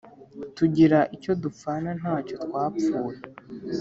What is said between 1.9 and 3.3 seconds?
ntacyo twapfuye